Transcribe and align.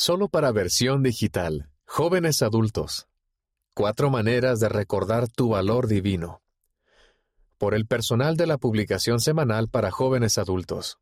Solo 0.00 0.28
para 0.28 0.52
versión 0.52 1.02
digital, 1.02 1.70
jóvenes 1.84 2.42
adultos. 2.42 3.08
Cuatro 3.74 4.10
maneras 4.10 4.60
de 4.60 4.68
recordar 4.68 5.26
tu 5.26 5.48
valor 5.48 5.88
divino. 5.88 6.40
Por 7.58 7.74
el 7.74 7.84
personal 7.84 8.36
de 8.36 8.46
la 8.46 8.58
publicación 8.58 9.18
semanal 9.18 9.68
para 9.68 9.90
jóvenes 9.90 10.38
adultos. 10.38 11.00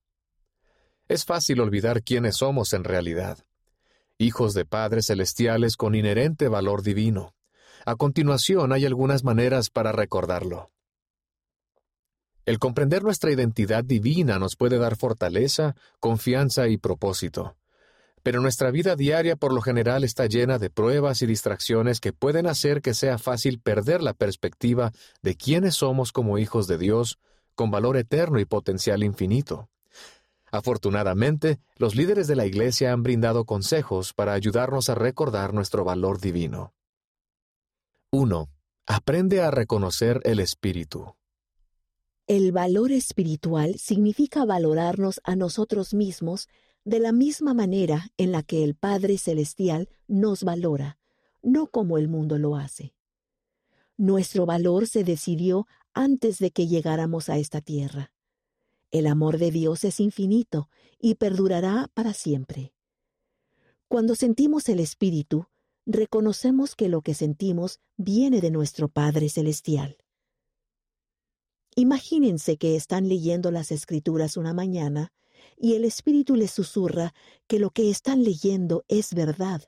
Es 1.08 1.26
fácil 1.26 1.60
olvidar 1.60 2.02
quiénes 2.02 2.36
somos 2.36 2.72
en 2.72 2.84
realidad. 2.84 3.44
Hijos 4.16 4.54
de 4.54 4.64
padres 4.64 5.08
celestiales 5.08 5.76
con 5.76 5.94
inherente 5.94 6.48
valor 6.48 6.82
divino. 6.82 7.34
A 7.84 7.96
continuación 7.96 8.72
hay 8.72 8.86
algunas 8.86 9.24
maneras 9.24 9.68
para 9.68 9.92
recordarlo. 9.92 10.70
El 12.46 12.58
comprender 12.58 13.04
nuestra 13.04 13.30
identidad 13.30 13.84
divina 13.84 14.38
nos 14.38 14.56
puede 14.56 14.78
dar 14.78 14.96
fortaleza, 14.96 15.76
confianza 16.00 16.68
y 16.68 16.78
propósito. 16.78 17.58
Pero 18.26 18.40
nuestra 18.40 18.72
vida 18.72 18.96
diaria 18.96 19.36
por 19.36 19.52
lo 19.52 19.60
general 19.60 20.02
está 20.02 20.26
llena 20.26 20.58
de 20.58 20.68
pruebas 20.68 21.22
y 21.22 21.26
distracciones 21.26 22.00
que 22.00 22.12
pueden 22.12 22.48
hacer 22.48 22.82
que 22.82 22.92
sea 22.92 23.18
fácil 23.18 23.60
perder 23.60 24.02
la 24.02 24.14
perspectiva 24.14 24.90
de 25.22 25.36
quiénes 25.36 25.76
somos 25.76 26.10
como 26.10 26.36
hijos 26.36 26.66
de 26.66 26.76
Dios, 26.76 27.20
con 27.54 27.70
valor 27.70 27.96
eterno 27.96 28.40
y 28.40 28.44
potencial 28.44 29.04
infinito. 29.04 29.68
Afortunadamente, 30.50 31.60
los 31.76 31.94
líderes 31.94 32.26
de 32.26 32.34
la 32.34 32.46
Iglesia 32.46 32.92
han 32.92 33.04
brindado 33.04 33.44
consejos 33.44 34.12
para 34.12 34.32
ayudarnos 34.32 34.88
a 34.88 34.96
recordar 34.96 35.54
nuestro 35.54 35.84
valor 35.84 36.20
divino. 36.20 36.74
1. 38.10 38.48
Aprende 38.88 39.40
a 39.40 39.52
reconocer 39.52 40.20
el 40.24 40.40
Espíritu. 40.40 41.14
El 42.26 42.50
valor 42.50 42.90
espiritual 42.90 43.76
significa 43.78 44.44
valorarnos 44.44 45.20
a 45.22 45.36
nosotros 45.36 45.94
mismos 45.94 46.48
de 46.86 47.00
la 47.00 47.10
misma 47.10 47.52
manera 47.52 48.12
en 48.16 48.30
la 48.30 48.44
que 48.44 48.62
el 48.62 48.76
Padre 48.76 49.18
Celestial 49.18 49.88
nos 50.06 50.44
valora, 50.44 50.98
no 51.42 51.66
como 51.66 51.98
el 51.98 52.06
mundo 52.06 52.38
lo 52.38 52.54
hace. 52.54 52.94
Nuestro 53.96 54.46
valor 54.46 54.86
se 54.86 55.02
decidió 55.02 55.66
antes 55.94 56.38
de 56.38 56.52
que 56.52 56.68
llegáramos 56.68 57.28
a 57.28 57.38
esta 57.38 57.60
tierra. 57.60 58.12
El 58.92 59.08
amor 59.08 59.38
de 59.38 59.50
Dios 59.50 59.82
es 59.82 59.98
infinito 59.98 60.70
y 61.00 61.16
perdurará 61.16 61.90
para 61.92 62.14
siempre. 62.14 62.72
Cuando 63.88 64.14
sentimos 64.14 64.68
el 64.68 64.78
Espíritu, 64.78 65.46
reconocemos 65.86 66.76
que 66.76 66.88
lo 66.88 67.02
que 67.02 67.14
sentimos 67.14 67.80
viene 67.96 68.40
de 68.40 68.52
nuestro 68.52 68.88
Padre 68.88 69.28
Celestial. 69.28 69.96
Imagínense 71.74 72.58
que 72.58 72.76
están 72.76 73.08
leyendo 73.08 73.50
las 73.50 73.72
Escrituras 73.72 74.36
una 74.36 74.54
mañana 74.54 75.12
y 75.58 75.74
el 75.74 75.84
Espíritu 75.84 76.36
les 76.36 76.50
susurra 76.50 77.14
que 77.46 77.58
lo 77.58 77.70
que 77.70 77.90
están 77.90 78.24
leyendo 78.24 78.84
es 78.88 79.14
verdad. 79.14 79.62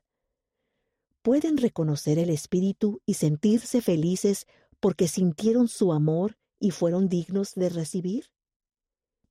¿Pueden 1.23 1.57
reconocer 1.57 2.19
el 2.19 2.31
Espíritu 2.31 3.01
y 3.05 3.15
sentirse 3.15 3.83
felices 3.83 4.47
porque 4.81 5.09
sintieron 5.09 5.69
su 5.69 5.93
amor 5.93 6.39
y 6.61 6.71
fueron 6.71 7.09
dignos 7.09 7.55
de 7.55 7.69
recibir? 7.69 8.31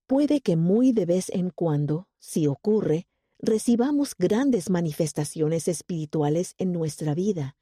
Puede 0.06 0.42
que 0.42 0.56
muy 0.56 0.92
de 0.92 1.06
vez 1.06 1.30
en 1.30 1.50
cuando, 1.50 2.08
si 2.20 2.48
ocurre, 2.48 3.08
recibamos 3.40 4.16
grandes 4.18 4.70
manifestaciones 4.70 5.68
espirituales 5.68 6.56
en 6.58 6.72
nuestra 6.72 7.14
vida, 7.14 7.56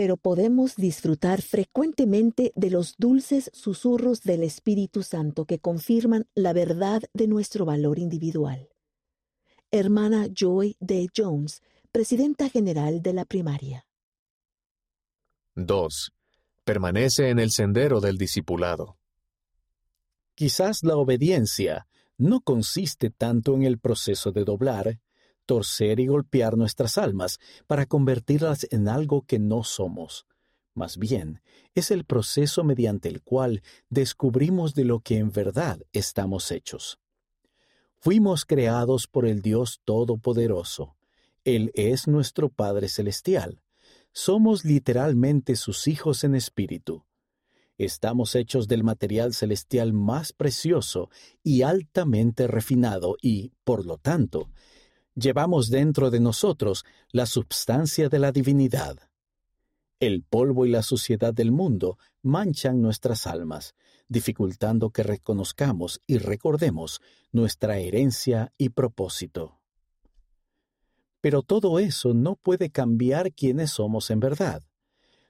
pero 0.00 0.16
podemos 0.16 0.76
disfrutar 0.76 1.42
frecuentemente 1.42 2.54
de 2.56 2.70
los 2.70 2.94
dulces 2.96 3.50
susurros 3.52 4.22
del 4.22 4.42
Espíritu 4.44 5.02
Santo 5.02 5.44
que 5.44 5.58
confirman 5.58 6.26
la 6.34 6.54
verdad 6.54 7.02
de 7.12 7.28
nuestro 7.28 7.66
valor 7.66 7.98
individual. 7.98 8.70
Hermana 9.70 10.28
Joy 10.34 10.78
D. 10.80 11.08
Jones, 11.14 11.60
Presidenta 11.92 12.48
General 12.48 13.02
de 13.02 13.12
la 13.12 13.26
Primaria. 13.26 13.86
2. 15.56 16.12
Permanece 16.64 17.28
en 17.28 17.38
el 17.38 17.50
sendero 17.50 18.00
del 18.00 18.16
discipulado. 18.16 18.96
Quizás 20.34 20.82
la 20.82 20.96
obediencia 20.96 21.86
no 22.16 22.40
consiste 22.40 23.10
tanto 23.10 23.54
en 23.54 23.64
el 23.64 23.78
proceso 23.78 24.32
de 24.32 24.44
doblar, 24.44 24.98
torcer 25.50 25.98
y 25.98 26.06
golpear 26.06 26.56
nuestras 26.56 26.96
almas 26.96 27.40
para 27.66 27.84
convertirlas 27.84 28.68
en 28.70 28.86
algo 28.86 29.22
que 29.22 29.40
no 29.40 29.64
somos. 29.64 30.24
Más 30.74 30.96
bien, 30.96 31.42
es 31.74 31.90
el 31.90 32.04
proceso 32.04 32.62
mediante 32.62 33.08
el 33.08 33.20
cual 33.20 33.60
descubrimos 33.88 34.76
de 34.76 34.84
lo 34.84 35.00
que 35.00 35.18
en 35.18 35.32
verdad 35.32 35.80
estamos 35.92 36.52
hechos. 36.52 37.00
Fuimos 37.98 38.44
creados 38.44 39.08
por 39.08 39.26
el 39.26 39.42
Dios 39.42 39.80
Todopoderoso. 39.84 40.94
Él 41.42 41.72
es 41.74 42.06
nuestro 42.06 42.48
Padre 42.48 42.88
Celestial. 42.88 43.60
Somos 44.12 44.64
literalmente 44.64 45.56
sus 45.56 45.88
hijos 45.88 46.22
en 46.22 46.36
espíritu. 46.36 47.04
Estamos 47.76 48.36
hechos 48.36 48.68
del 48.68 48.84
material 48.84 49.34
celestial 49.34 49.92
más 49.94 50.32
precioso 50.32 51.10
y 51.42 51.62
altamente 51.62 52.46
refinado 52.46 53.16
y, 53.20 53.50
por 53.64 53.84
lo 53.84 53.98
tanto, 53.98 54.48
llevamos 55.20 55.70
dentro 55.70 56.10
de 56.10 56.18
nosotros 56.18 56.84
la 57.12 57.26
substancia 57.26 58.08
de 58.08 58.18
la 58.18 58.32
divinidad. 58.32 58.98
El 60.00 60.22
polvo 60.22 60.64
y 60.64 60.70
la 60.70 60.82
suciedad 60.82 61.34
del 61.34 61.52
mundo 61.52 61.98
manchan 62.22 62.80
nuestras 62.80 63.26
almas, 63.26 63.74
dificultando 64.08 64.90
que 64.90 65.02
reconozcamos 65.02 66.00
y 66.06 66.18
recordemos 66.18 67.00
nuestra 67.32 67.78
herencia 67.78 68.52
y 68.56 68.70
propósito. 68.70 69.60
Pero 71.20 71.42
todo 71.42 71.78
eso 71.78 72.14
no 72.14 72.34
puede 72.36 72.70
cambiar 72.70 73.32
quiénes 73.32 73.72
somos 73.72 74.10
en 74.10 74.20
verdad. 74.20 74.62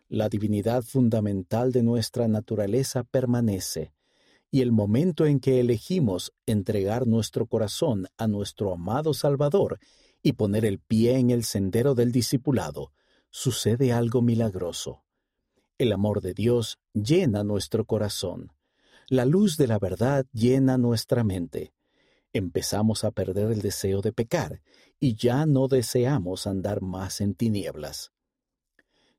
La 0.08 0.28
divinidad 0.28 0.82
fundamental 0.82 1.72
de 1.72 1.82
nuestra 1.82 2.28
naturaleza 2.28 3.02
permanece, 3.02 3.92
y 4.50 4.62
el 4.62 4.72
momento 4.72 5.26
en 5.26 5.38
que 5.38 5.60
elegimos 5.60 6.32
entregar 6.46 7.06
nuestro 7.06 7.46
corazón 7.46 8.08
a 8.18 8.26
nuestro 8.26 8.72
amado 8.72 9.14
Salvador 9.14 9.78
y 10.22 10.32
poner 10.32 10.64
el 10.64 10.80
pie 10.80 11.18
en 11.18 11.30
el 11.30 11.44
sendero 11.44 11.94
del 11.94 12.12
discipulado, 12.12 12.92
sucede 13.30 13.92
algo 13.92 14.22
milagroso. 14.22 15.04
El 15.78 15.92
amor 15.92 16.20
de 16.20 16.34
Dios 16.34 16.78
llena 16.92 17.44
nuestro 17.44 17.84
corazón. 17.84 18.52
La 19.08 19.24
luz 19.24 19.56
de 19.56 19.66
la 19.66 19.78
verdad 19.78 20.26
llena 20.32 20.76
nuestra 20.78 21.24
mente. 21.24 21.72
Empezamos 22.32 23.02
a 23.04 23.12
perder 23.12 23.50
el 23.50 23.60
deseo 23.60 24.02
de 24.02 24.12
pecar 24.12 24.60
y 24.98 25.14
ya 25.14 25.46
no 25.46 25.68
deseamos 25.68 26.46
andar 26.46 26.82
más 26.82 27.20
en 27.20 27.34
tinieblas. 27.34 28.12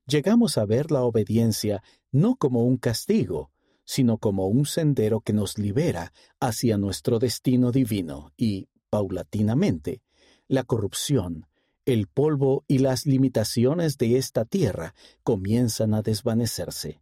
Llegamos 0.05 0.57
a 0.57 0.65
ver 0.65 0.91
la 0.91 1.03
obediencia 1.03 1.83
no 2.11 2.35
como 2.35 2.63
un 2.63 2.77
castigo, 2.77 3.51
sino 3.85 4.17
como 4.17 4.47
un 4.47 4.65
sendero 4.65 5.21
que 5.21 5.33
nos 5.33 5.57
libera 5.57 6.13
hacia 6.39 6.77
nuestro 6.77 7.19
destino 7.19 7.71
divino 7.71 8.31
y, 8.37 8.67
paulatinamente, 8.89 10.01
la 10.47 10.63
corrupción, 10.63 11.47
el 11.85 12.07
polvo 12.07 12.63
y 12.67 12.79
las 12.79 13.05
limitaciones 13.05 13.97
de 13.97 14.17
esta 14.17 14.45
tierra 14.45 14.93
comienzan 15.23 15.93
a 15.93 16.01
desvanecerse. 16.01 17.01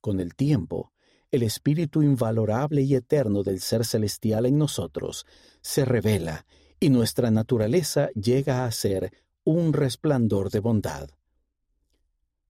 Con 0.00 0.20
el 0.20 0.34
tiempo, 0.34 0.92
el 1.30 1.42
espíritu 1.42 2.02
invalorable 2.02 2.82
y 2.82 2.94
eterno 2.94 3.42
del 3.42 3.60
ser 3.60 3.84
celestial 3.84 4.46
en 4.46 4.58
nosotros 4.58 5.26
se 5.60 5.84
revela 5.84 6.46
y 6.80 6.90
nuestra 6.90 7.30
naturaleza 7.30 8.10
llega 8.14 8.64
a 8.64 8.70
ser 8.70 9.12
un 9.44 9.72
resplandor 9.72 10.50
de 10.50 10.60
bondad. 10.60 11.10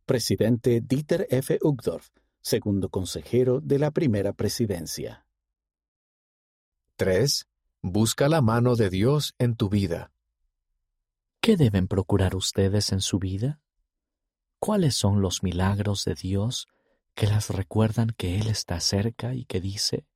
Presidente 0.04 0.81
Dieter 0.81 1.27
F. 1.31 1.59
Uchtdorf, 1.62 2.10
segundo 2.46 2.90
consejero 2.90 3.60
de 3.60 3.80
la 3.80 3.90
primera 3.90 4.32
presidencia. 4.32 5.26
3. 6.94 7.48
Busca 7.82 8.28
la 8.28 8.40
mano 8.40 8.76
de 8.76 8.88
Dios 8.88 9.34
en 9.40 9.56
tu 9.56 9.68
vida. 9.68 10.12
¿Qué 11.40 11.56
deben 11.56 11.88
procurar 11.88 12.36
ustedes 12.36 12.92
en 12.92 13.00
su 13.00 13.18
vida? 13.18 13.60
¿Cuáles 14.60 14.94
son 14.94 15.21
los 15.22 15.42
milagros 15.42 16.04
de 16.04 16.15
Dios 16.15 16.68
que 17.16 17.26
las 17.26 17.50
recuerdan 17.50 18.10
que 18.16 18.38
Él 18.38 18.47
está 18.47 18.78
cerca 18.78 19.34
y 19.34 19.44
que 19.44 19.60
dice, 19.60 20.06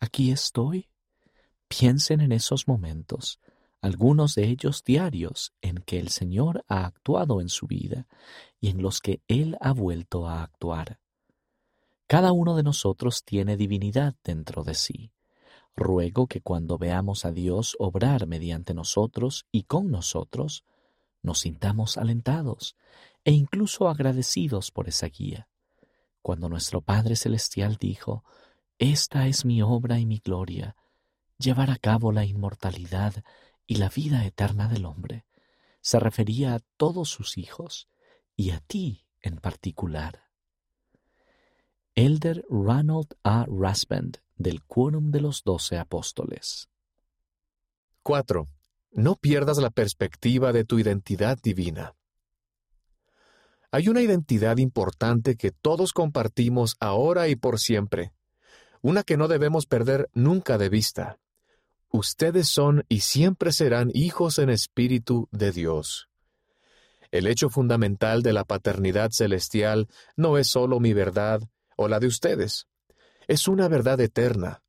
aquí 0.00 0.32
estoy? 0.32 0.88
Piensen 1.68 2.20
en 2.20 2.32
esos 2.32 2.66
momentos, 2.66 3.38
algunos 3.80 4.34
de 4.34 4.48
ellos 4.48 4.82
diarios, 4.82 5.52
en 5.60 5.76
que 5.76 6.00
el 6.00 6.08
Señor 6.08 6.64
ha 6.66 6.84
actuado 6.84 7.40
en 7.40 7.48
su 7.48 7.68
vida 7.68 8.08
y 8.58 8.70
en 8.70 8.82
los 8.82 9.00
que 9.00 9.22
Él 9.28 9.56
ha 9.60 9.70
vuelto 9.70 10.26
a 10.26 10.42
actuar. 10.42 10.98
Cada 12.06 12.30
uno 12.30 12.54
de 12.54 12.62
nosotros 12.62 13.24
tiene 13.24 13.56
divinidad 13.56 14.14
dentro 14.22 14.62
de 14.62 14.74
sí. 14.74 15.10
Ruego 15.74 16.28
que 16.28 16.40
cuando 16.40 16.78
veamos 16.78 17.24
a 17.24 17.32
Dios 17.32 17.76
obrar 17.80 18.26
mediante 18.26 18.74
nosotros 18.74 19.46
y 19.50 19.64
con 19.64 19.90
nosotros, 19.90 20.64
nos 21.22 21.40
sintamos 21.40 21.98
alentados 21.98 22.76
e 23.24 23.32
incluso 23.32 23.88
agradecidos 23.88 24.70
por 24.70 24.88
esa 24.88 25.08
guía. 25.08 25.48
Cuando 26.22 26.48
nuestro 26.48 26.80
Padre 26.80 27.16
Celestial 27.16 27.76
dijo, 27.76 28.24
Esta 28.78 29.26
es 29.26 29.44
mi 29.44 29.60
obra 29.60 29.98
y 29.98 30.06
mi 30.06 30.18
gloria, 30.18 30.76
llevar 31.38 31.70
a 31.70 31.76
cabo 31.76 32.12
la 32.12 32.24
inmortalidad 32.24 33.24
y 33.66 33.76
la 33.76 33.88
vida 33.88 34.24
eterna 34.24 34.68
del 34.68 34.84
hombre, 34.84 35.26
se 35.80 35.98
refería 35.98 36.54
a 36.54 36.60
todos 36.76 37.10
sus 37.10 37.36
hijos 37.36 37.88
y 38.36 38.50
a 38.50 38.60
ti 38.60 39.06
en 39.20 39.38
particular. 39.38 40.25
Elder 41.98 42.44
Ronald 42.50 43.14
A. 43.24 43.46
Rasband, 43.48 44.18
del 44.36 44.62
Quórum 44.64 45.10
de 45.10 45.22
los 45.22 45.44
Doce 45.44 45.78
Apóstoles. 45.78 46.68
4. 48.02 48.46
No 48.92 49.16
pierdas 49.16 49.56
la 49.56 49.70
perspectiva 49.70 50.52
de 50.52 50.66
tu 50.66 50.78
identidad 50.78 51.38
divina. 51.42 51.94
Hay 53.70 53.88
una 53.88 54.02
identidad 54.02 54.58
importante 54.58 55.36
que 55.36 55.52
todos 55.52 55.94
compartimos 55.94 56.76
ahora 56.80 57.28
y 57.28 57.36
por 57.36 57.58
siempre, 57.58 58.12
una 58.82 59.02
que 59.02 59.16
no 59.16 59.26
debemos 59.26 59.64
perder 59.64 60.10
nunca 60.12 60.58
de 60.58 60.68
vista. 60.68 61.18
Ustedes 61.88 62.46
son 62.46 62.84
y 62.90 63.00
siempre 63.00 63.52
serán 63.52 63.90
hijos 63.94 64.38
en 64.38 64.50
espíritu 64.50 65.30
de 65.32 65.50
Dios. 65.50 66.10
El 67.10 67.26
hecho 67.26 67.48
fundamental 67.48 68.22
de 68.22 68.34
la 68.34 68.44
paternidad 68.44 69.12
celestial 69.12 69.88
no 70.14 70.36
es 70.36 70.48
sólo 70.48 70.78
mi 70.78 70.92
verdad 70.92 71.40
o 71.76 71.88
la 71.88 72.00
de 72.00 72.06
ustedes, 72.06 72.66
es 73.28 73.48
una 73.48 73.68
verdad 73.68 74.00
eterna. 74.00 74.62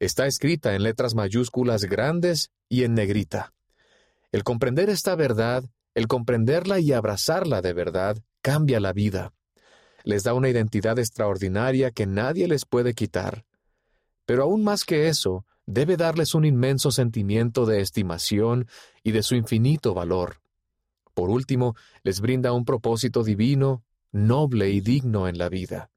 Está 0.00 0.26
escrita 0.26 0.74
en 0.74 0.82
letras 0.82 1.14
mayúsculas 1.14 1.84
grandes 1.84 2.50
y 2.68 2.84
en 2.84 2.94
negrita. 2.94 3.52
El 4.30 4.44
comprender 4.44 4.90
esta 4.90 5.16
verdad, 5.16 5.64
el 5.94 6.06
comprenderla 6.06 6.78
y 6.80 6.92
abrazarla 6.92 7.62
de 7.62 7.72
verdad, 7.72 8.18
cambia 8.42 8.80
la 8.80 8.92
vida. 8.92 9.32
Les 10.04 10.22
da 10.22 10.34
una 10.34 10.48
identidad 10.48 10.98
extraordinaria 10.98 11.90
que 11.90 12.06
nadie 12.06 12.46
les 12.46 12.64
puede 12.64 12.94
quitar. 12.94 13.44
Pero 14.26 14.44
aún 14.44 14.62
más 14.62 14.84
que 14.84 15.08
eso, 15.08 15.44
debe 15.66 15.96
darles 15.96 16.34
un 16.34 16.44
inmenso 16.44 16.90
sentimiento 16.90 17.66
de 17.66 17.80
estimación 17.80 18.68
y 19.02 19.12
de 19.12 19.22
su 19.22 19.34
infinito 19.34 19.92
valor. 19.94 20.40
Por 21.14 21.30
último, 21.30 21.74
les 22.04 22.20
brinda 22.20 22.52
un 22.52 22.64
propósito 22.64 23.24
divino, 23.24 23.82
noble 24.12 24.70
y 24.70 24.80
digno 24.80 25.26
en 25.26 25.36
la 25.36 25.48
vida. 25.48 25.90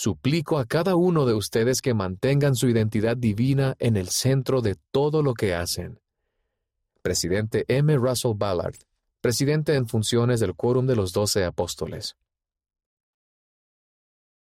Suplico 0.00 0.60
a 0.60 0.64
cada 0.64 0.94
uno 0.94 1.26
de 1.26 1.34
ustedes 1.34 1.82
que 1.82 1.92
mantengan 1.92 2.54
su 2.54 2.68
identidad 2.68 3.16
divina 3.16 3.74
en 3.80 3.96
el 3.96 4.10
centro 4.10 4.60
de 4.60 4.76
todo 4.92 5.24
lo 5.24 5.34
que 5.34 5.56
hacen. 5.56 5.98
Presidente 7.02 7.64
M. 7.66 7.96
Russell 7.96 8.36
Ballard, 8.36 8.76
presidente 9.20 9.74
en 9.74 9.88
funciones 9.88 10.38
del 10.38 10.54
Quórum 10.54 10.86
de 10.86 10.94
los 10.94 11.12
Doce 11.12 11.44
Apóstoles. 11.44 12.14